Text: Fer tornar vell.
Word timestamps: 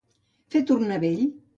Fer 0.55 0.63
tornar 0.73 0.99
vell. 1.07 1.25